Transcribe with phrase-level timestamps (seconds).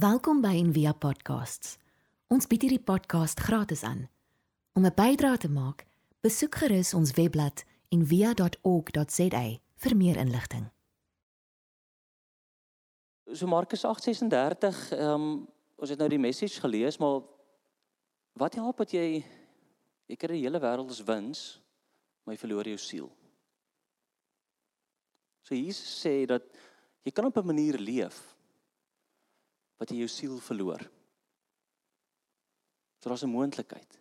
[0.00, 1.74] Welkom by Envia Podcasts.
[2.32, 4.06] Ons bied hierdie podcast gratis aan.
[4.72, 5.84] Om 'n bydrae te maak,
[6.24, 9.42] besoek gerus ons webblad en via.org.za
[9.76, 10.70] vir meer inligting.
[13.32, 17.20] So Markus 8:36, ehm um, ons het nou die message gelees, maar
[18.32, 19.24] wat help dat jy
[20.06, 21.60] jy kry die hele wêreld as wins,
[22.24, 23.10] maar jy verloor jou siel?
[25.42, 26.42] So Jesus sê dat
[27.02, 28.39] jy kan op 'n manier leef
[29.80, 30.82] wat jy jou siel verloor.
[33.00, 33.98] So daar's 'n moontlikheid.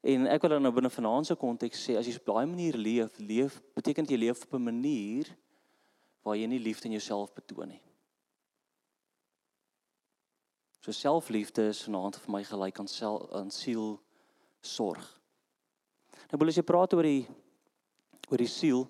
[0.00, 2.76] En ek wil dan nou binne vanaand se konteks sê as jy op daai manier
[2.76, 5.36] leef, leef beteken jy leef op 'n manier
[6.22, 7.82] waar jy nie liefde in jouself betoon nie.
[10.80, 14.00] So selfliefde is vanaand vir my gelyk aan sel aan siel
[14.60, 15.20] sorg.
[16.30, 17.26] Nou wil as jy praat oor die
[18.30, 18.86] oor die siel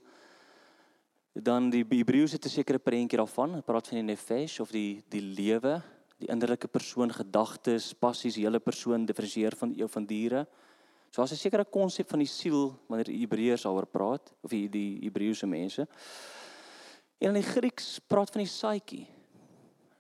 [1.43, 3.51] dan die Hebreëse het 'n sekere prentjie daarvan.
[3.51, 5.83] Hulle praat van die nefesh of die die lewe,
[6.19, 10.47] die innerlike persoon, gedagtes, passies, die hele persoon diferensieer van jou van diere.
[11.11, 14.69] So as 'n sekere konsep van die siel wanneer die Hebreërs daaroor praat of die
[14.69, 15.89] die Hebreëse mense.
[17.19, 19.07] En in die Grieks praat van die psyche.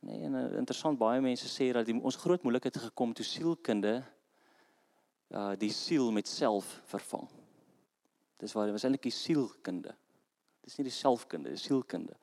[0.00, 3.24] Nee, en uh, interessant baie mense sê dat die, ons groot moeilikheid het gekom toe
[3.24, 4.05] sielkunde
[5.30, 7.28] uh die siel met self vervang.
[8.36, 9.94] Dis waar dit was eintlik die sielkunde.
[10.67, 12.17] Dis nie die selfkunde, dis sielkunde.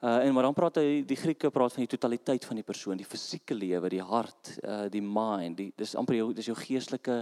[0.00, 2.96] Uh en maar dan praat hy die Grieke praat van die totaliteit van die persoon,
[2.96, 7.18] die fisieke lewe, die hart, uh die mind, die dis amper jou dis jou geestelike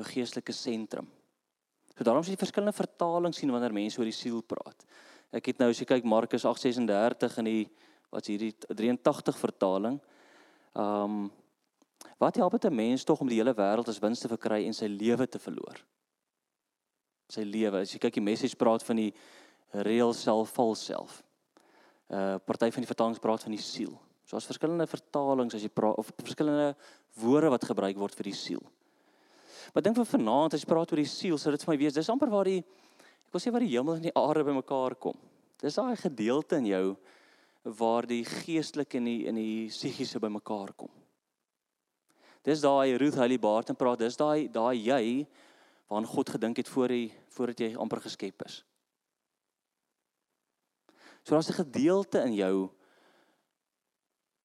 [0.00, 1.06] jou geestelike sentrum.
[1.94, 4.82] So daarom sien jy verskillende vertalings sien wanneer mense oor die siel praat.
[5.30, 7.64] Ek het nou as jy kyk Markus 8:36 in die
[8.10, 10.00] wat hierdie 83 vertaling.
[10.74, 11.28] Um
[12.18, 14.74] wat help dit 'n mens tog om die hele wêreld as wins te verkry en
[14.74, 15.78] sy lewe te verloor?
[17.28, 17.86] Sy lewe.
[17.86, 19.14] As jy kyk die message praat van die
[19.72, 21.22] real self, false self.
[22.10, 23.94] Uh party van die vertalings praat van die siel.
[24.24, 26.74] So daar's verskillende vertalings as jy praat of verskillende
[27.18, 28.62] woorde wat gebruik word vir die siel.
[29.74, 31.96] Maar dink vir vanaand as jy praat oor die siel, sou dit vir my wees
[31.96, 35.18] dis amper waar die ek wil sê waar die hemel en die aarde bymekaar kom.
[35.62, 36.84] Dis daai gedeelte in jou
[37.78, 40.90] waar die geestelike en die in die psigiese bymekaar kom.
[42.42, 45.04] Dis daai Ruth Hailey Barton praat, dis daai daai jy
[45.90, 48.62] waaraan God gedink het voor hy voordat jy amper geskep is.
[51.22, 52.70] So daar's 'n gedeelte in jou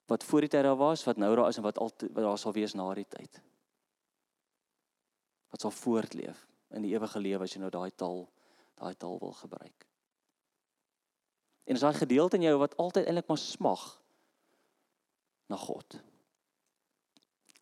[0.05, 2.37] wat voor die tyd daar was, wat nou daar is en wat altyd wat daar
[2.37, 3.41] sal wees na die tyd.
[5.49, 8.29] Wat sal voortleef in die ewige lewe as jy nou daai taal
[8.75, 9.87] daai taal wil gebruik.
[11.65, 14.01] En is daai gedeelte in jou wat altyd eintlik maar smag
[15.49, 15.97] na God.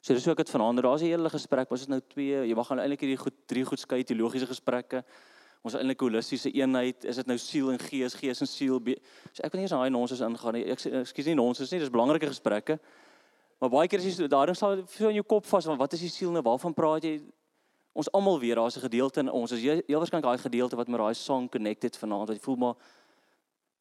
[0.04, 2.70] So dis ook dit vanaand, daar's 'n hele gesprek, ons het nou twee, jy mag
[2.70, 5.06] nou eintlik hierdie goed drie goed skei teologiese gesprekke.
[5.64, 8.82] Ons eintlik holistiese eenheid, is dit nou siel en gees, gees en siel.
[9.32, 10.66] So ek wil nie eens daai nonsens ingaan nie.
[10.74, 12.80] Ek ekskuus nie nonsens nie, dis belangrike gesprekke.
[13.64, 16.04] Maar baie keer is jy daarin sal vir in jou kop vas van wat is
[16.04, 16.42] die siel nou?
[16.44, 17.22] Waarvan praat jy?
[17.96, 19.52] Ons almal weet daar's 'n gedeelte in ons.
[19.52, 22.56] Is jy heel waarskynlik daai gedeelte wat met daai song connected vanaand wat jy voel
[22.56, 22.76] maar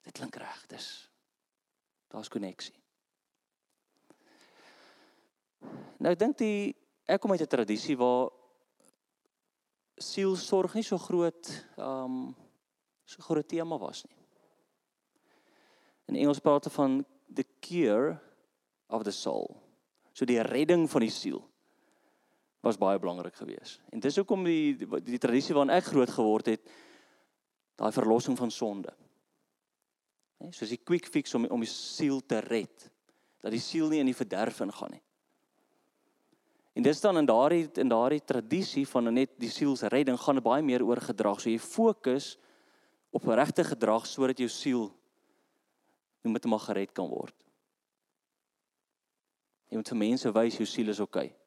[0.05, 0.67] dit klink reg.
[0.69, 1.09] Dis
[2.13, 2.75] daar's koneksie.
[5.99, 6.77] Nou ek dink die
[7.07, 8.31] ek kom uit 'n tradisie waar
[10.03, 11.49] sielsorg nie so groot
[11.79, 12.35] um
[13.05, 14.17] so groot tema was nie.
[16.09, 16.99] In Engels praat hulle van
[17.33, 18.17] the cure
[18.89, 19.57] of the soul.
[20.13, 21.43] So die redding van die siel
[22.63, 23.81] was baie belangrik geweest.
[23.91, 26.67] En dis hoekom die die, die tradisie waarin ek groot geword het,
[27.81, 28.93] daai verlossing van sonde.
[30.39, 32.91] Hè, soos die quick fix om om die siel te red,
[33.43, 35.03] dat die siel nie in die verderf ingaan nie.
[36.73, 40.63] En dis dan in daardie in daardie tradisie van net die sielsredding gaan dit baie
[40.65, 41.41] meer oor gedrag.
[41.41, 42.37] So jy fokus
[43.13, 44.89] op regte gedrag sodat jou siel
[46.23, 47.37] noem dit maar gered kan word.
[49.69, 51.29] Jy moet vir mense wys jou siel is oukei.
[51.29, 51.39] Okay.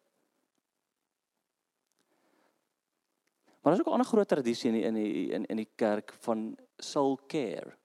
[3.65, 6.13] Maar daar's ook 'n ander groot tradisie in die, in die in in die kerk
[6.19, 7.77] van soul care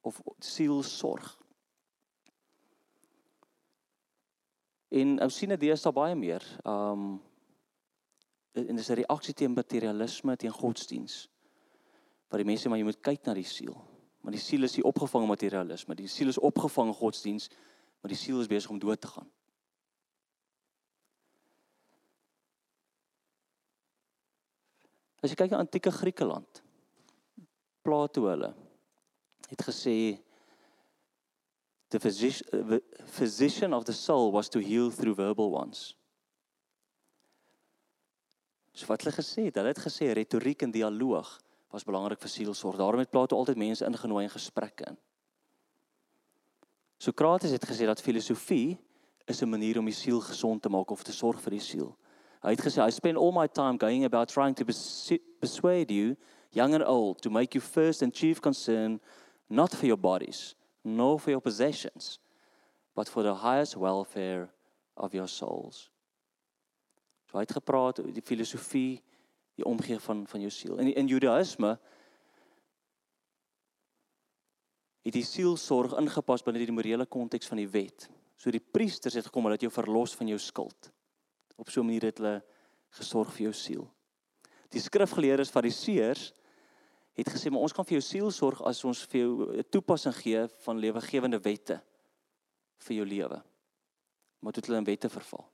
[0.00, 1.38] of sielsorg.
[4.88, 6.44] En ou sien dit deesdae baie meer.
[6.64, 7.16] Um
[8.56, 11.28] en dis 'n reaksie teen materialisme, teen godsdiens.
[12.28, 13.76] Waar die mense maar jy moet kyk na die siel.
[14.20, 15.94] Maar die siel is nie opgevang in materialisme.
[15.94, 17.50] Die siel is opgevang in godsdiens,
[18.00, 19.30] maar die siel is besig om dood te gaan.
[25.22, 26.62] As jy kyk na antieke Griekeland,
[27.82, 28.54] Plato hulle
[29.48, 30.18] het gesê
[31.90, 35.94] the physician, the physician of the soul was to heal through verbal ones.
[38.72, 41.30] So wat hulle gesê het, hulle het gesê retoriek en dialoog
[41.72, 42.76] was belangrik vir sielsorg.
[42.76, 44.98] Daarom het Plato altyd mense ingenooi in gesprekke in.
[47.00, 48.76] Sokrates het gesê dat filosofie
[49.26, 51.96] is 'n manier om die siel gesond te maak of te sorg vir die siel.
[52.42, 54.64] Hy het gesê I spend all my time going about trying to
[55.40, 56.16] persuade you
[56.50, 59.00] young and old to make you first and chief concern
[59.48, 60.54] not for your bodies
[60.86, 62.20] nor for your possessions
[62.94, 64.48] but for the highest welfare
[64.96, 65.90] of your souls.
[67.28, 69.02] So hy het gepraat oor die filosofie,
[69.58, 70.78] die omgee van van jou siel.
[70.80, 71.74] In in Judaïsme
[75.06, 78.08] het die sielsorg ingepas binne die morele konteks van die wet.
[78.40, 80.90] So die priesters het gekom om dat jou verlos van jou skuld.
[81.56, 82.42] Op so 'n manier het hulle
[82.90, 83.84] gesorg vir jou siel.
[84.70, 86.32] Die skrifgeleerdes fariseërs
[87.16, 90.14] het gesê maar ons kan vir jou siel sorg as ons vir jou 'n toepassing
[90.14, 91.80] gee van lewegewende wette
[92.78, 93.42] vir jou lewe.
[94.40, 95.46] Maar dit het hulle in wette verval.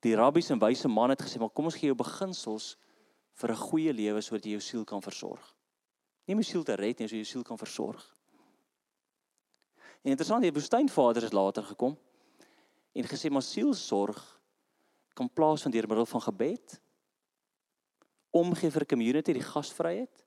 [0.00, 2.76] Die rabbies en wyse man het gesê maar kom ons gee jou beginsels
[3.34, 5.54] vir 'n goeie lewe sodat jy jou siel kan versorg.
[6.26, 8.04] Nie om jou siel te red nie, jy jou siel kan versorg.
[10.04, 11.96] En interessant, die woestynvaders het later gekom
[12.94, 14.40] en gesê maar sielsorg
[15.14, 16.80] kan plaasvind deur middel van gebed,
[18.38, 20.24] omgee vir community, die gasvryheid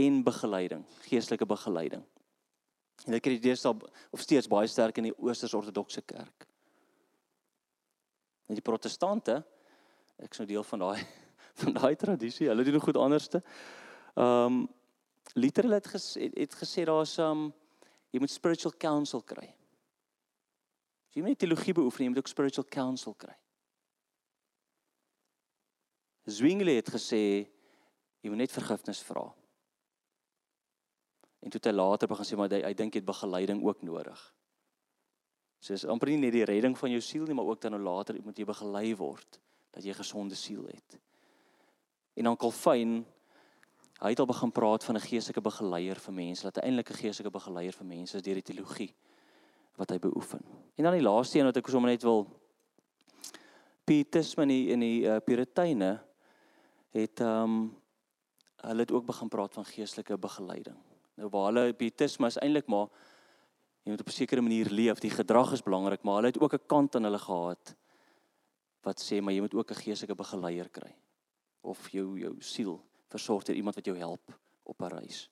[0.00, 2.04] en begeleiding, geestelike begeleiding.
[3.06, 6.46] En dit kry jy deesdae of steeds baie sterk in die Oosters-Ortodokse kerk.
[8.50, 9.38] En die protestante,
[10.20, 11.00] ek is nou deel van daai
[11.60, 12.48] van daai tradisie.
[12.50, 13.42] Hulle doen goed anderste.
[14.16, 14.60] Ehm um,
[15.38, 17.52] Luther het gesê het gesê daar's um,
[18.10, 19.46] jy moet spiritual counsel kry.
[21.06, 23.36] As jy nie teologie beoefen jy moet ook spiritual counsel kry.
[26.30, 27.22] Zwingli het gesê
[28.20, 29.26] jy moet net vergifnis vra.
[31.40, 34.20] En toe hy later begin sê maar hy, hy dink jy het begeleiding ook nodig.
[35.60, 37.82] So is amper nie net die redding van jou siel nie, maar ook dan nou
[37.84, 39.40] later moet jy begelei word
[39.70, 40.98] dat jy gesonde siel het.
[42.16, 43.00] En dan Calvin
[44.00, 47.30] hy het al begin praat van 'n geestelike begeleier vir mense, dat eintlik 'n geestelike
[47.30, 48.94] begeleier vir mense is deur die teologie
[49.76, 50.40] wat hy beoefen.
[50.76, 52.26] En dan die laaste een wat ek sommer net wil
[53.84, 56.00] Pietisme in die, in die uh, Purityne
[56.90, 57.76] het ehm um,
[58.60, 60.76] hulle het ook begin praat van geestelike begeleiding.
[61.16, 62.88] Nou waar hulle Pietisme is eintlik maar
[63.82, 64.98] jy moet op 'n sekere manier leef.
[64.98, 67.74] Die gedrag is belangrik, maar hulle het ook 'n kant aan hulle gehad
[68.82, 70.94] wat sê maar jy moet ook 'n geestelike begeleier kry
[71.60, 75.30] of jou jou siel versorg deur iemand wat jou help op 'n reis.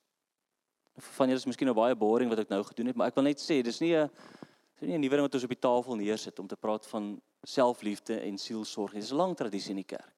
[0.95, 3.15] Nou van julle is miskien nou baie boring wat ek nou gedoen het, maar ek
[3.15, 4.11] wil net sê dis nie 'n
[4.79, 7.21] dis nie 'n nuwe ding wat ons op die tafel neersit om te praat van
[7.43, 8.93] selfliefde en sielsorg.
[8.93, 10.18] Dis 'n lang tradisie in die kerk.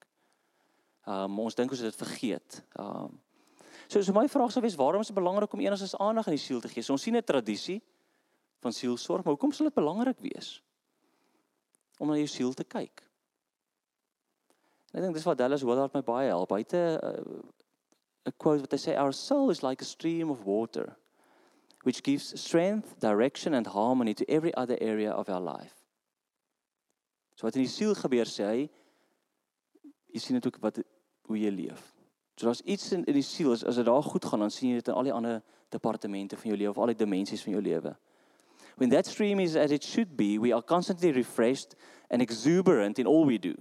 [1.05, 2.63] Um ons dink ons het dit vergeet.
[2.79, 3.19] Um
[3.91, 6.39] So so my vraag sou wees waarom is dit belangrik om enigsins aandag aan die
[6.39, 6.83] siel te gee?
[6.83, 7.81] So ons sien 'n tradisie
[8.61, 10.61] van sielsorg, maar hoekom sal dit belangrik wees
[11.99, 13.03] om na jou siel te kyk?
[14.93, 16.51] En ek dink dis wat Dallas Willard my baie help.
[16.51, 17.43] Hy het 'n
[18.25, 20.97] 'n quote wat hy sê our soul is like a stream of water
[21.83, 25.75] which gives strength, direction and harmony to every other area of our life.
[27.35, 28.69] So wat in die siel gebeur sê hy
[30.11, 30.79] jy sien dit ook wat
[31.27, 31.81] hoe jy leef.
[32.35, 34.69] So daar's iets in in die siel as as dit daar goed gaan dan sien
[34.69, 37.53] jy dit in al die ander departemente van jou lewe of al die dimensies van
[37.53, 37.95] jou lewe.
[38.77, 41.75] When that stream is as it should be, we are constantly refreshed
[42.09, 43.55] and exuberant in all we do.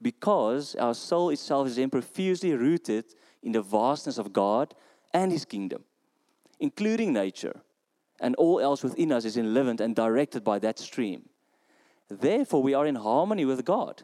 [0.00, 4.74] Because our soul itself is then profusely rooted in the vastness of God
[5.12, 5.84] and His kingdom,
[6.58, 7.62] including nature,
[8.20, 11.28] and all else within us is enlivened and directed by that stream.
[12.08, 14.02] Therefore, we are in harmony with God,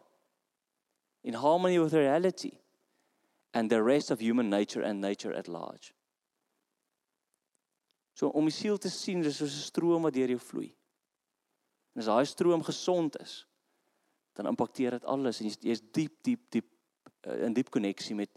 [1.25, 2.59] in harmony with reality,
[3.53, 5.95] and the rest of human nature and nature at large.
[8.15, 10.71] So om die siel te sien, dis soos 'n stroom wat deur jou vloei.
[11.95, 13.47] En as daai stroom gesond is,
[14.35, 16.69] dan impakteer dit alles en jy's diep diep diep
[17.27, 18.31] uh, in diep koneksie met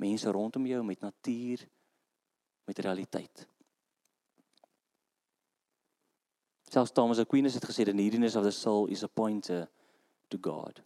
[0.00, 1.68] mense rondom jou, met natuur,
[2.64, 3.46] met realiteit.
[6.72, 9.68] Selfs Thomas Aquinas het gesê the neediness of the soul is a pointer
[10.28, 10.82] to God.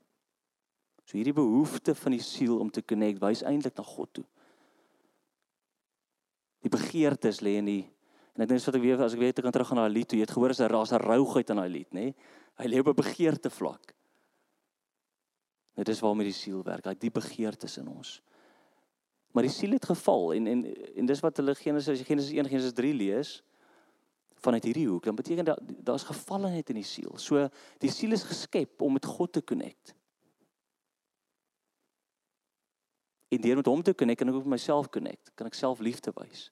[1.07, 4.25] So hierdie behoefte van die siel om te connect wys eintlik na God toe.
[6.67, 7.85] Die begeertes lê in die
[8.37, 9.97] En ek dink as ek weer as ek weer te kan terug gaan na daai
[9.97, 12.13] lied, jy het gehoor as 'n ras 'n rougheid in daai lied, nê?
[12.61, 13.95] Hy lê op 'n begeerte vlak.
[15.75, 18.21] Dit is waarmee die siel werk, daai diep begeertes in ons.
[19.33, 20.65] Maar die siel het geval en en
[20.97, 23.43] en dis wat hulle Genesis as jy Genesis 1 Genesis 3 lees
[24.35, 27.17] vanuit hierdie hoek, dan beteken dat daar's gevallenheid in die siel.
[27.17, 27.49] So
[27.79, 29.95] die siel is geskep om met God te connect.
[33.37, 35.83] En deur met hom te connect kan ek ook met myself connect, kan ek self
[35.85, 36.49] liefde wys.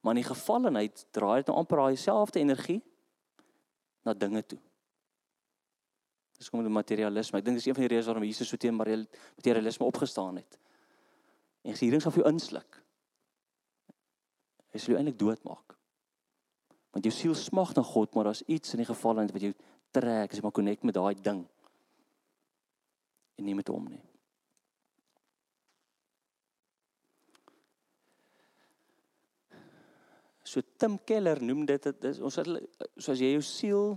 [0.00, 2.80] Maar in die gevallenheid draai dit nou amper daai selfde energie
[4.08, 4.58] na dinge toe.
[6.40, 7.38] Dis kom met materialisme.
[7.38, 10.58] Ek dink dis een van die redes waarom Jesus so teen materialisme opgestaan het.
[11.62, 12.80] En hierdie sal vir jou insluk.
[14.72, 15.76] Hy sal jou eintlik doodmaak.
[16.92, 19.52] Want jou siel smag na God, maar daar's iets in die geval in wat jou
[19.94, 21.44] trek, as jy maar connect met daai ding.
[23.38, 24.02] En nie met hom nie.
[30.52, 33.94] So Tim Keller noem dit dit ons soos jy jou siel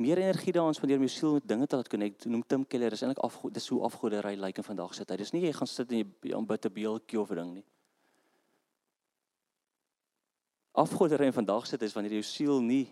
[0.00, 2.24] meer energie daaraan spandeer om jou siel met dinge te laat connect.
[2.24, 5.20] Noem Tim Keller is eintlik afgod dis hoe afgodery lyk like in vandag se tyd.
[5.20, 7.66] Dis nie jy gaan sit en jy aanbid 'n beeldjie of 'n ding nie.
[10.72, 12.88] Afgodery in vandag se tyd is wanneer jou siel nie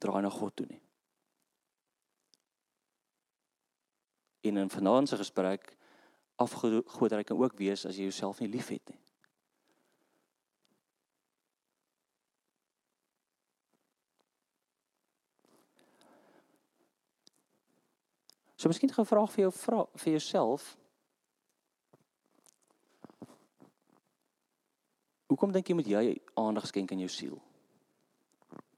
[0.00, 0.82] draai na God toe nie.
[4.42, 5.76] In 'n vanaand se gesprek
[6.36, 9.11] afgodery kan ook wees as jy jouself nie liefhet nie.
[18.62, 20.76] So miskien 'n vraag vir jou vra vir jouself.
[25.26, 27.42] Hoekom dink jy moet jy aandag skenk aan jou siel?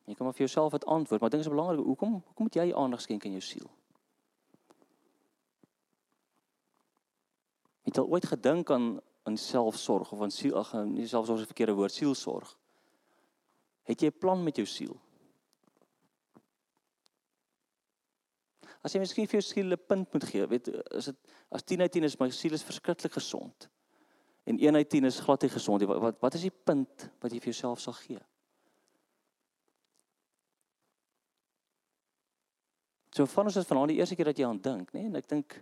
[0.07, 2.73] Jy kan maar vir jouself wat antwoord, maar dink is belangrik, hoekom hoekom moet jy
[2.75, 3.71] aandag skenk aan jou siel?
[7.83, 11.53] Het jy ooit gedink aan aan selfsorg of aan siel ag nie selfsorg is 'n
[11.53, 12.57] verkeerde woord, sielsorg?
[13.83, 15.04] Het jy 'n plan met jou siel?
[18.85, 21.17] As jy miskien vir jou siel 'n punt moet gee, weet is dit
[21.51, 23.69] as 10 uit 10 is my siel is verskriklik gesond.
[24.45, 25.89] En 1 uit 10 is glad nie gesond nie.
[25.89, 28.21] Wat, wat wat is die punt wat jy vir jouself sal gee?
[33.15, 35.01] So van ons is vanaand die eerste keer dat jy aan dink, nê?
[35.01, 35.09] Nee?
[35.13, 35.57] En ek dink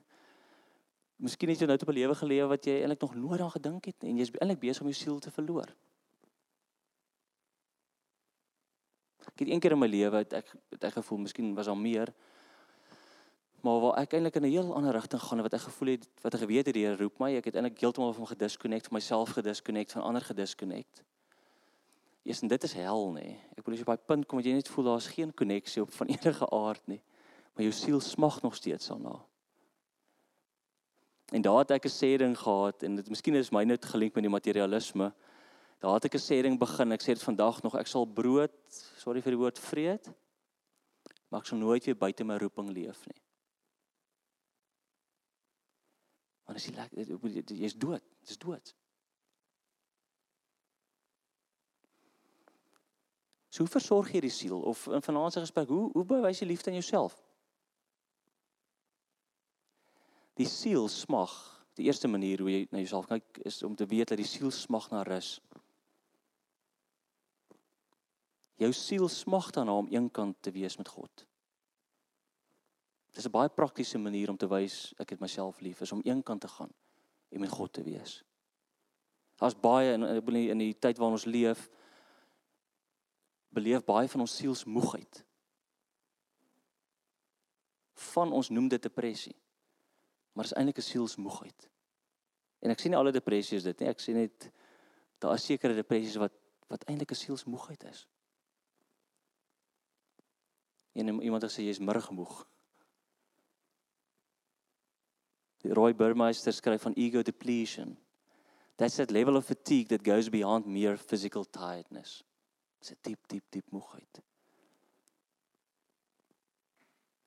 [1.22, 3.84] miskien het jy nou op 'n lewe geleef wat jy eintlik nog nooit daaraan gedink
[3.84, 5.68] het en jy's eintlik besig om jou siel te verloor.
[9.26, 11.76] Ek het een keer in my lewe het ek het ek gevoel miskien was daar
[11.76, 12.10] meer
[13.62, 16.34] maar waar ek eintlik in 'n heel ander rigting gaan wat ek gevoel het wat
[16.34, 19.30] ek geweet het die Here roep my ek het eintlik heeltemal van gedisconnect van myself
[19.30, 21.02] gedisconnect van ander gedisconnect.
[22.22, 24.46] Eers en dit is hel nê ek wil as jy op daai punt kom dat
[24.46, 27.02] jy net voel daar's geen koneksie op van enige aard nie
[27.54, 29.20] maar jou siel smag nog steeds daarna.
[31.32, 34.24] En daar het ek 'n sêding gehad en dit miskien is my net gelink met
[34.24, 35.12] die materialisme.
[35.78, 38.52] Daar het ek 'n sêding begin ek sê dit vandag nog ek sal brood
[38.96, 40.10] sorry vir die woord vreet
[41.28, 43.20] maar ek sal nooit weer buite my roeping leef nie
[46.52, 48.72] Want as jy lekker jy's dood, jy's dood.
[53.48, 56.50] So hoe versorg jy die siel of in vanaand se gesprek, hoe hoe bewys jy
[56.50, 57.16] liefde aan jouself?
[60.36, 61.32] Die siel smag.
[61.80, 64.52] Die eerste manier hoe jy na jouself kyk is om te weet dat die siel
[64.52, 65.38] smag na rus.
[68.60, 71.24] Jou siel smag daarna om eenkant te wees met God.
[73.12, 76.40] Dis 'n baie praktiese manier om te wys ek het myself lief is om eenkant
[76.40, 76.72] te gaan
[77.28, 78.24] en met God te wees.
[79.36, 81.70] Daar's baie in in die, in die tyd waarin ons leef
[83.48, 85.24] beleef baie van ons sielsmoegheid.
[88.12, 89.36] Van ons noem dit depressie.
[90.32, 91.68] Maar dit is eintlik 'n sielsmoegheid.
[92.58, 93.88] En ek sien nie alle depressie is dit nie.
[93.88, 94.50] Ek sien net
[95.18, 96.32] daar is sekere depressies wat
[96.72, 98.06] wat eintlik 'n sielsmoegheid is.
[100.92, 102.46] En iemand het gesê jy's murgmoeg.
[105.64, 107.96] Roy Burmeister skryf van ego depletion.
[108.76, 112.22] That's that level of fatigue that goes beyond mere physical tiredness.
[112.80, 114.22] Dit's 'n diep diep diep moegheid.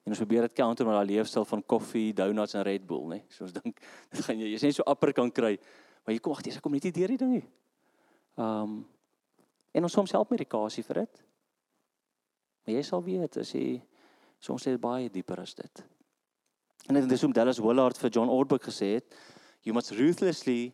[0.03, 3.23] En ons probeer dit counter met daai leefstyl van koffie, donuts en Red Bull, né?
[3.29, 3.79] So ons dink
[4.11, 5.57] dit gaan jy jy's net so apper kan kry.
[6.05, 7.47] Maar jy kom agter, jy kom net nie deur die ding nie.
[8.37, 8.85] Um
[9.75, 11.23] en ons soms help medikasie vir dit.
[12.63, 13.81] Maar jy sal weet as jy
[14.39, 15.83] soms net baie dieper as dit.
[16.85, 19.15] En dit is hoe Dallas Willard vir John Ortberg gesê het,
[19.65, 20.73] you must ruthlessly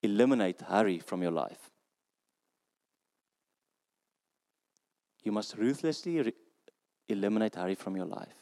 [0.00, 1.70] eliminate hurry from your life.
[5.22, 6.34] You must ruthlessly
[7.06, 8.36] eliminate hurry from your life.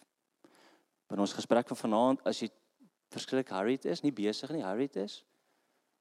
[1.10, 2.50] In ons gesprek van vanaand, as jy
[3.14, 5.22] verskriklik hurried is, nie besig nie, hurried is,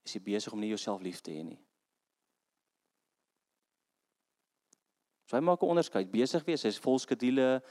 [0.05, 1.59] is jy besig om nie jouself lief te hê nie.
[5.27, 6.11] So hy maak 'n onderskeid.
[6.11, 7.61] Besig wees is vol skedules,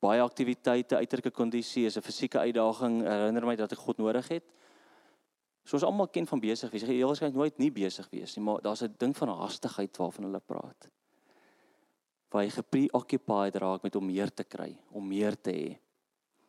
[0.00, 3.02] baie aktiwiteite, uiterlike kondisie is 'n fisieke uitdaging.
[3.02, 4.44] Herinner my dat ek God nodig het.
[5.64, 6.82] Soos almal ken van besig wees.
[6.82, 10.24] Jy heel waarskynlik nooit nie besig wees nie, maar daar's 'n ding van haastigheid waarvan
[10.24, 10.88] hulle praat.
[12.30, 15.78] Waar jy gepreoccupied raak met om meer te kry, om meer te hê.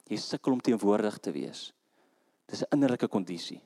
[0.10, 1.74] Jy sukkel om teenwoordig te wees.
[2.46, 3.62] Dis 'n innerlike kondisie.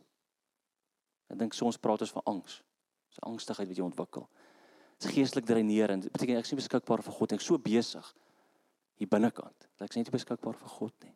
[1.29, 2.63] Ek dink soms praat ons van angs.
[3.09, 4.29] Dis angstigheid wat jy ontwikkel.
[4.99, 6.11] Dis geestelik dreinerend.
[6.11, 7.37] Beteken ek nie beskikbaar vir God nie.
[7.37, 8.15] Ek so besig
[8.99, 9.67] hier binnekant.
[9.79, 11.15] Dat ek net nie beskikbaar vir God nie.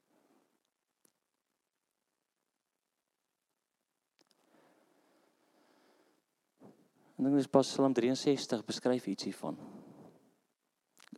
[7.23, 9.59] Dink dis pas Psalm 63 beskryf ietsie van.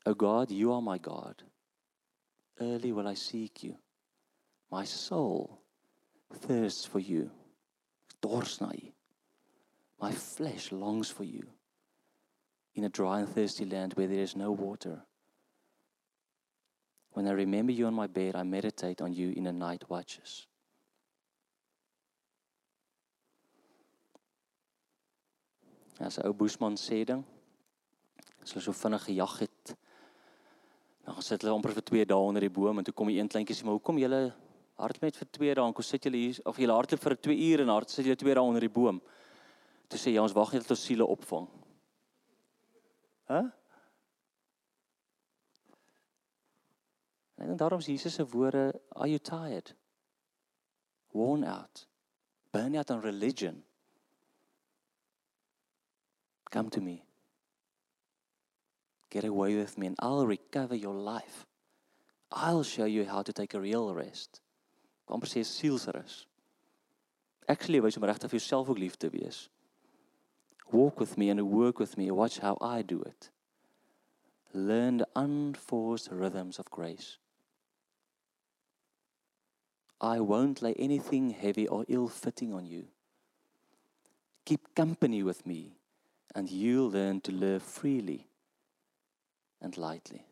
[0.05, 1.41] O God, you are my God.
[2.62, 3.77] Early will I seek you.
[4.69, 5.62] My soul
[6.45, 7.31] thirsts for you.
[8.22, 8.91] Dors na u.
[10.01, 11.48] My flesh longs for you
[12.75, 15.05] in a dry and thirsty land where there is no water.
[17.15, 20.48] When I remember you on my bed, I meditate on you in the night watches.
[25.98, 27.24] As 'n ou Boesman sê ding,
[28.43, 29.75] hulle so vinnig gejag het,
[31.05, 33.29] dan sit hulle amper vir 2 dae onder die boom en toe kom die een
[33.29, 34.36] kleintjie sê, "Maar hoekom julle
[34.77, 35.74] hardloop net vir 2 dae?
[35.74, 38.34] Kom sit julle hier of julle hardloop vir 2 ure en hard sit julle 2
[38.34, 39.01] dae onder die boom?"
[39.88, 41.48] Toe sê ja, ons wag net tot ons siele opvang.
[43.29, 43.41] Hæ?
[43.41, 43.51] Huh?
[47.36, 49.75] En dan daarom is Jesus se woorde, "Are you tired?
[51.12, 51.88] Worn out?
[52.51, 53.65] Burn out on religion?
[56.44, 57.04] Come to me.
[59.08, 61.46] Get away with me and I'll recover your life.
[62.27, 64.42] I'll show you how to take a real rest."
[65.06, 66.27] Kom presies sielsrus.
[67.46, 69.50] Actually, wys om regtig vir jouself ook lief te wees.
[70.72, 72.12] Walk with me and work with me.
[72.12, 73.32] Watch how I do it.
[74.51, 77.20] Learn the unforced rhythms of grace.
[80.01, 82.87] I won't lay anything heavy or ill fitting on you.
[84.43, 85.77] Keep company with me,
[86.35, 88.27] and you'll learn to live freely
[89.61, 90.25] and lightly.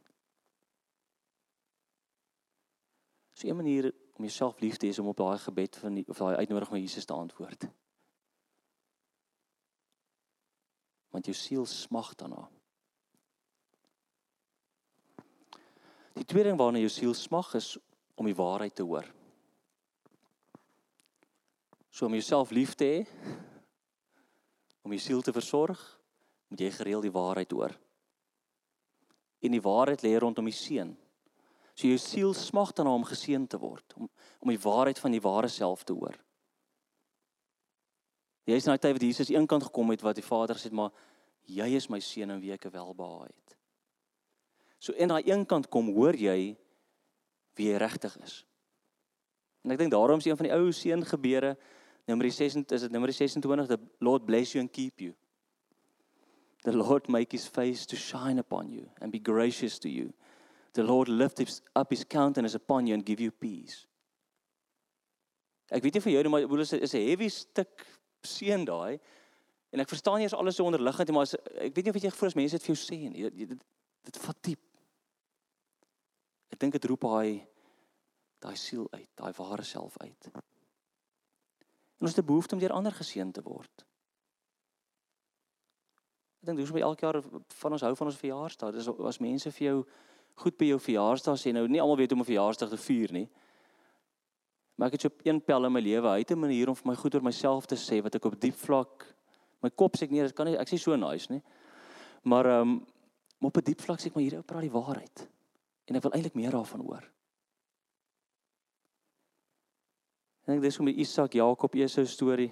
[3.33, 6.05] So 'n manier om jouself lief te hê is om op daai gebed van die,
[6.07, 7.67] of daai uitnodiging van Jesus te antwoord.
[11.09, 12.49] Want jou siel smag daarna.
[16.13, 17.77] Die tweede ding waarna jou siel smag is
[18.15, 19.22] om die waarheid te hoor.
[21.93, 23.01] So om jouself lief te hê,
[24.81, 25.77] om jou siel te versorg,
[26.49, 27.75] moet jy gereeld die waarheid hoor.
[29.45, 30.89] En die waarheid lê rondom die seën.
[31.77, 34.09] So jou siel smag daarna om geseën te word, om
[34.43, 36.17] om die waarheid van die ware self te hoor.
[38.43, 40.91] Jy is nou tyd wat Jesus eenkant gekom het wat die Vader het, maar
[41.47, 43.55] jy is my seun en wie ek welbehaag het.
[44.83, 46.57] So in daai eenkant kom hoor jy
[47.55, 48.41] wie jy regtig is.
[49.63, 51.53] En ek dink daarom is een van die ou seën gebeure
[52.05, 55.13] Nummer 26 is dit nummer 26 the Lord bless you and keep you.
[56.63, 60.13] The Lord make his face to shine upon you and be gracious to you.
[60.73, 63.85] The Lord lift his, up his countenance upon you and give you peace.
[65.73, 67.85] Ek weet nie vir jou nie maar hoe is 'n heavy stuk
[68.21, 68.99] seën daai.
[69.71, 72.01] En ek verstaan nie as alles so onderliggend nie maar as, ek weet nie of
[72.01, 73.29] jy gevoel as mense dit vir jou sê nie.
[73.29, 73.63] Dit
[74.03, 74.59] dit vat diep.
[76.51, 77.47] Ek dink dit roep daai
[78.43, 80.31] daai siel uit, daai ware self uit.
[82.03, 83.85] En ons het 'n behoefte om deur ander geseën te word.
[86.41, 88.73] Ek dink dis hoe elke jaar van ons hou van ons verjaarsdag.
[88.73, 89.85] Dis as mense vir jou
[90.35, 93.11] goed by jou verjaarsdag sê nou nie almal weet hoe om 'n verjaarsdag te vier
[93.11, 93.29] nie.
[94.75, 96.75] Maar ek het so op een pel in my lewe, hy het 'n manier om
[96.75, 99.15] vir my goed oor myself te sê wat ek op diep vlak
[99.61, 101.41] my kop sê ek nee, dit kan nie ek sê so nice nie.
[102.23, 102.85] Maar ehm um,
[103.39, 105.29] op 'n diep vlak sê ek maar hier ou praat die waarheid.
[105.87, 107.12] En ek wil eintlik meer daarvan hoor.
[110.43, 112.49] Ek dink dis hoe met Isak, Jakob, Esau storie.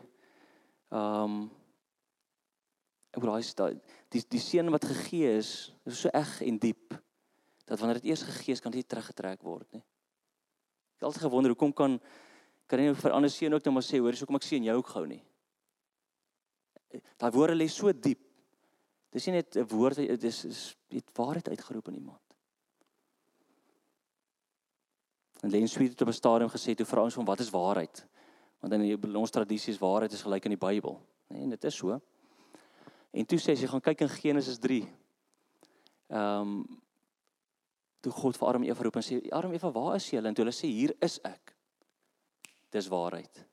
[0.95, 1.49] Um
[3.11, 3.73] ek bedoel daai
[4.15, 6.95] die die seën wat gegee is, is so eg en diep
[7.67, 9.81] dat wanneer dit eers gegee is, kan dit teruggetrek word, nê.
[9.83, 11.99] Ek het altyd gewonder hoekom kan
[12.71, 14.77] kan jy nou vir ander seën ook net maar sê, hoor, hoekom ek seën jou
[14.79, 15.19] ook gou nie.
[17.19, 18.23] Daai woorde lê so diep.
[19.11, 22.30] Dis nie net 'n woord, dit is dit waarheid uitgeroep in iemand.
[25.41, 28.07] En Len Sweet het op 'n stadium gesê toe vra ons van wat is waarheid?
[28.59, 31.35] Want in ons tradisies waarheid is gelyk aan die Bybel, nê?
[31.35, 32.01] Nee, en dit is so.
[33.11, 34.81] En toe sê sy gaan kyk in Genesis 3.
[36.07, 36.81] Ehm um,
[38.01, 40.27] toe God vir Adam en Eva roep en sê Adam en Eva, waar is julle?
[40.27, 41.55] En toe hulle sê hier is ek.
[42.69, 43.45] Dis waarheid.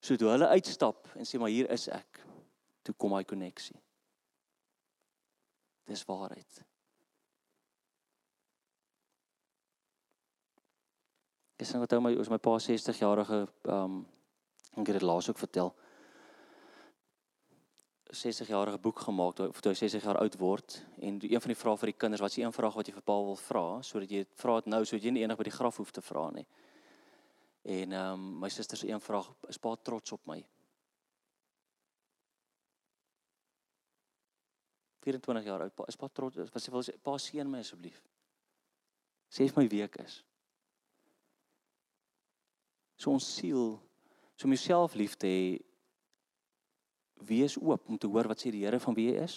[0.00, 2.20] So toe hulle uitstap en sê maar hier is ek.
[2.82, 3.80] Toe kom hy koneksie.
[5.86, 6.64] Dis waarheid.
[11.56, 14.06] Ek wat hou my oor my pa 60 jarige ehm um,
[14.76, 15.70] ek het dit laas ook vertel.
[18.12, 21.56] 60 jarige boek gemaak of toe hy 60 jaar oud word en een van die
[21.56, 24.12] vrae vir die kinders wat is een vraag wat jy vir pa wil vra sodat
[24.12, 26.46] jy vra dit nou sodat jy nie eendag by die graf hoef te vra nie.
[27.64, 30.38] En ehm um, my suster se een vraag is pa trots op my.
[35.06, 38.02] 24 jaar oud pa is pa trots wat sê wil sê pa seën my asseblief.
[39.32, 40.22] Sê vir my wie ek is.
[42.96, 43.76] So ons siel,
[44.36, 45.46] so om jouself lief te hê,
[47.28, 49.36] wees oop om te hoor wat sê die Here van wie jy is.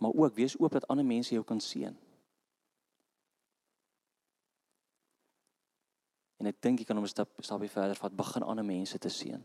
[0.00, 1.96] Maar ook wees oop dat ander mense jou kan sien.
[6.42, 9.08] En ek dink jy kan hom 'n stap stapie verder vat, begin ander mense te
[9.08, 9.44] sien.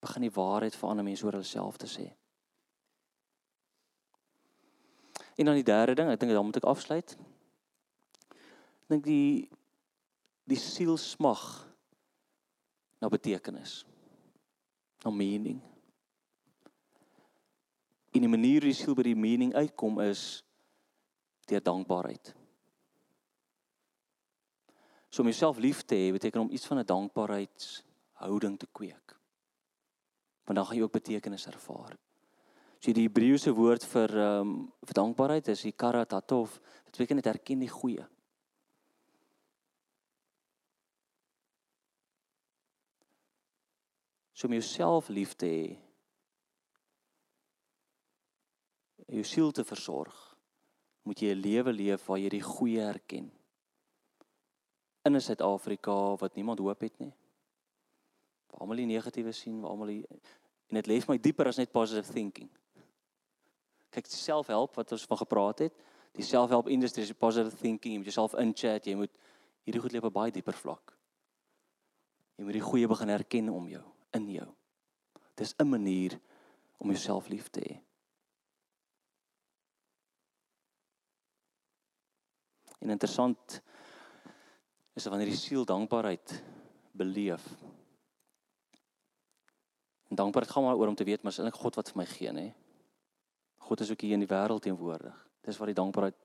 [0.00, 2.06] Begin die waarheid vir ander mense oor hulself te sê.
[5.36, 7.18] En dan die derde ding, ek dink dan moet ek afsluit.
[8.88, 9.48] Dink die
[10.48, 11.42] die siel smag
[13.00, 13.82] na betekenis.
[15.04, 15.60] Na meaning.
[18.16, 20.42] En die manier hoe die siel by die meaning uitkom is
[21.48, 22.32] deur dankbaarheid.
[25.08, 29.16] So om jouself lief te hê beteken om iets van 'n dankbaarheidshouding te kweek.
[30.44, 31.96] Want dan gaan jy ook betekenis ervaar.
[32.78, 36.60] So die Hebreëse woord vir ehm um, vir dankbaarheid is ikaratatof.
[36.84, 38.06] Dit beteken net erken die goeie.
[44.38, 45.70] So om jouself lief te hê.
[49.10, 50.14] Jou siel te versorg,
[51.02, 53.32] moet jy 'n lewe leef waar jy die goeie erken.
[55.02, 57.12] In 'n Suid-Afrika wat niemand hoop het nie.
[58.50, 60.06] Waar almal die negatiewe sien, waar almal die
[60.68, 62.50] en dit lê vir my dieper as net positive thinking.
[63.90, 65.72] Kyk, selfhelp wat ons van gepraat het,
[66.12, 69.10] die selfhelp industrie is positive thinking, jy moet jouself inchat, jy moet
[69.64, 70.96] hierdie goed leef op 'n baie dieper vlak.
[72.36, 74.48] Jy moet die goeie begin erken om jou in jou.
[75.34, 76.20] Dis 'n manier
[76.78, 77.80] om jouself lief te hê.
[82.78, 83.62] En interessant
[84.94, 86.42] is dat wanneer die siel dankbaarheid
[86.92, 87.44] beleef.
[90.08, 92.06] En dankbaarheid gaan maar oor om te weet maar is eintlik God wat vir my
[92.06, 92.54] gee, nê?
[93.56, 95.28] God is ook hier in die wêreld teenwoordig.
[95.44, 96.16] Dis wat die dankbaarheid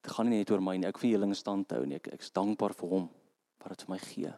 [0.00, 0.88] dit gaan nie net oor my nie.
[0.88, 1.98] Ek vir heling stand hou nie.
[1.98, 3.08] Ek ek's dankbaar vir hom
[3.62, 4.34] wat dit vir my gee.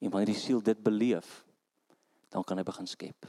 [0.00, 1.44] En wanneer die siel dit beleef,
[2.32, 3.26] dan kan hy begin skep.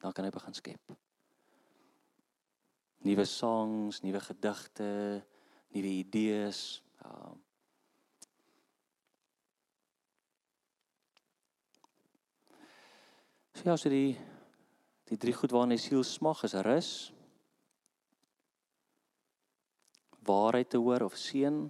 [0.00, 0.96] Dan kan hy begin skep.
[3.06, 4.90] Nuwe songs, nuwe gedigte,
[5.70, 6.82] nuwe idees.
[7.00, 7.30] Ja.
[13.54, 14.16] So ja, so die
[15.10, 16.90] die drie goed waarna die siel smag is rus,
[20.24, 21.64] waarheid te hoor of seën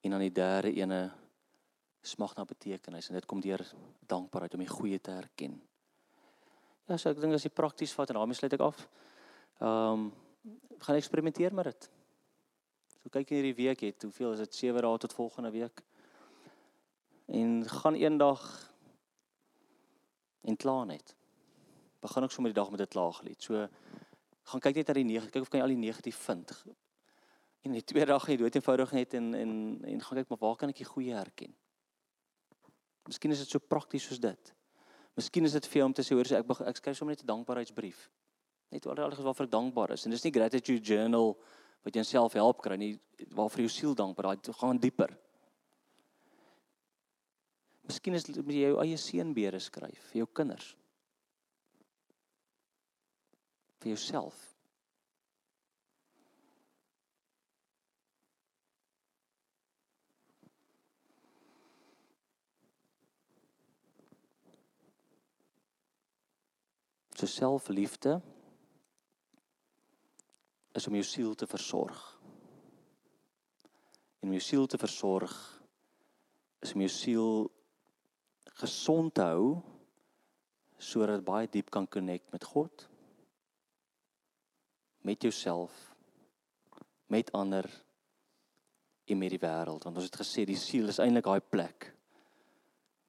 [0.00, 1.00] En dan die derde ene
[2.00, 3.62] smag na betekenis en dit kom deur
[4.08, 5.60] dankbaarheid om die goeie te erken.
[6.88, 8.88] Ja, so ek dink as jy prakties vat en daarmee sluit ek af.
[9.60, 10.10] Ehm um,
[10.80, 11.90] gaan eksperimenteer met dit.
[13.02, 15.82] So kyk in hierdie week het, hoeveel is dit 7 dae tot volgende week?
[17.28, 18.46] En gaan eendag
[20.40, 21.14] en klaar net.
[22.00, 23.42] Begin ek sommer die dag met 'n klaaglied.
[23.42, 23.68] So
[24.42, 26.52] gaan kyk net na die negatief, kyk of kan jy al die negatief vind.
[27.62, 29.52] En die tweede dag gaan jy dood eenvoudig net en en
[29.84, 31.52] en gaan kyk maar waar kan ek die goeie herken?
[33.08, 34.52] Miskien is dit so prakties soos dit.
[35.18, 37.24] Miskien is dit vir jou om te sê hoor so ek ek skryf sommer net
[37.24, 38.08] 'n dankbaarheidsbrief.
[38.70, 40.04] Net oor alles waarvoor ek dankbaar is.
[40.06, 41.36] En dis nie gratitude journal
[41.82, 43.00] wat jou self help kry nie,
[43.34, 44.36] waarvoor jou siel dankbaar.
[44.36, 45.18] Dit gaan dieper.
[47.82, 50.76] Miskien is dit met jou eie seënbede skryf vir jou kinders.
[53.80, 54.49] vir jouself.
[67.20, 68.14] So selfliefde
[70.72, 71.98] is om jou siel te versorg.
[74.20, 75.34] En om jou siel te versorg
[76.64, 77.28] is om jou siel
[78.62, 79.44] gesond te hou
[80.80, 82.88] sodat baie diep kan connect met God
[85.04, 85.76] met jouself
[87.12, 87.68] met ander
[89.04, 91.92] en met die wêreld want ons het gesê die siel is eintlik daai plek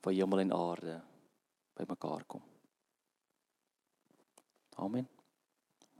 [0.03, 0.99] waar hemel en aarde
[1.79, 2.51] bymekaar kom
[4.79, 5.07] Amen.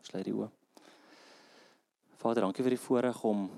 [0.02, 0.48] Sluit die oë.
[2.22, 3.50] Vader, dankie vir die voorreg om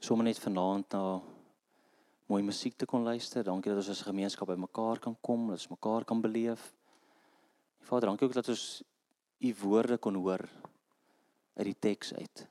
[0.00, 1.20] sommer net vanaand na
[2.30, 3.44] mooi musiek te kon luister.
[3.44, 6.72] Dankie dat ons as 'n gemeenskap bymekaar kan kom, dat ons mekaar kan beleef.
[7.80, 8.82] Vader, dankie ook dat ons
[9.40, 10.48] u woorde kon hoor
[11.56, 12.46] uit die teks uit.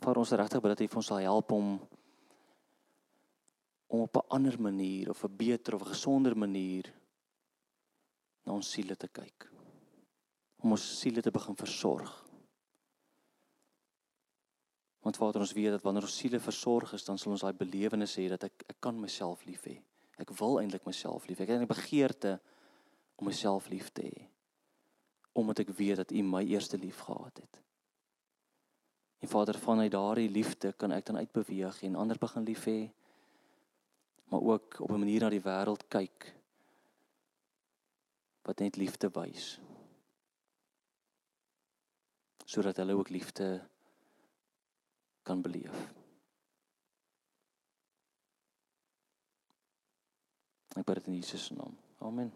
[0.00, 1.80] Vader, ons regtig bid dat u vir ons sal help om
[3.88, 6.99] om op 'n ander manier of 'n beter of 'n gesonder manier
[8.50, 9.46] na ons siele te kyk.
[10.60, 12.10] Om ons siele te begin versorg.
[15.00, 18.18] Want Vader, ons weet dat wanneer ons siele versorg is, dan sal ons daai belewenis
[18.20, 19.78] hê dat ek ek kan myself lief hê.
[20.20, 21.46] Ek wil eintlik myself lief hê.
[21.46, 22.40] Ek het 'n begeerte
[23.16, 24.28] om myself lief te hê.
[25.32, 27.62] Omdat ek weet dat U my eerste lief gehad het.
[29.20, 32.90] En Vader, vanuit daardie liefde kan ek dan uitbeweeg en ander begin lief hê.
[34.28, 36.39] Maar ook op 'n manier na die wêreld kyk
[38.42, 39.60] wat net liefde wys.
[42.44, 43.68] Sodat hulle ook liefde
[45.22, 45.88] kan beleef.
[50.78, 51.76] Ek bid dit in Jesus se naam.
[51.98, 52.32] Amen.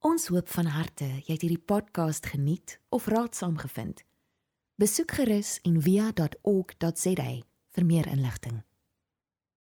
[0.00, 4.04] Ons hoop van harte jy het hierdie podcast geniet of raadsaam gevind.
[4.80, 7.30] Besoek gerus en via.ok.za
[7.76, 8.62] vir meer inligting.